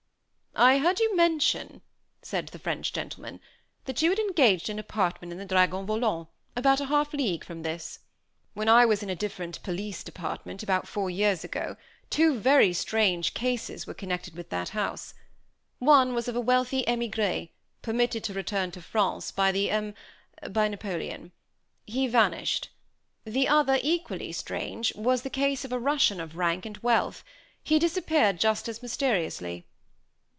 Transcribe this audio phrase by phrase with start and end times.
[0.53, 1.81] "I heard you mention,"
[2.21, 3.39] said the French gentleman,
[3.85, 6.27] "that you had engaged an apartment in the Dragon Volant,
[6.57, 7.99] about half a league from this.
[8.53, 11.77] When I was in a different police department, about four years ago,
[12.09, 15.13] two very strange cases were connected with that house.
[15.79, 19.95] One was of a wealthy émigré, permitted to return to France by the Em
[20.51, 21.31] by Napoleon.
[21.87, 22.69] He vanished.
[23.23, 27.23] The other equally strange was the case of a Russian of rank and wealth.
[27.63, 29.65] He disappeared just as mysteriously."